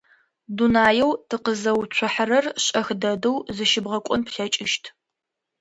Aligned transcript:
Дунаеу 0.55 1.11
тыкъэзыуцухьэрэр 1.29 2.45
шӏэх 2.63 2.87
дэдэу 3.01 3.37
зэщыбгъэкъон 3.55 4.21
плъэкӏыщт. 4.27 4.83